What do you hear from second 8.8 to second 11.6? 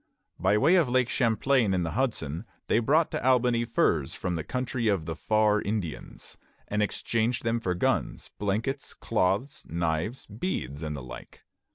cloths, knives, beads, and the like.